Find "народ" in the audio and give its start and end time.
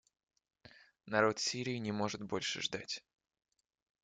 1.05-1.37